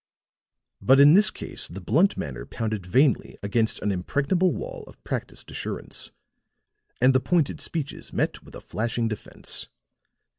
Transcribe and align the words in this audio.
But 0.81 0.99
in 0.99 1.13
this 1.13 1.29
case 1.29 1.67
the 1.67 1.79
blunt 1.79 2.17
manner 2.17 2.47
pounded 2.47 2.87
vainly 2.87 3.37
against 3.43 3.77
an 3.83 3.91
impregnable 3.91 4.51
wall 4.51 4.83
of 4.87 4.97
practised 5.03 5.51
assurance; 5.51 6.09
and 6.99 7.13
the 7.13 7.19
pointed 7.19 7.61
speeches 7.61 8.11
met 8.11 8.41
with 8.41 8.55
a 8.55 8.61
flashing 8.61 9.07
defense. 9.07 9.67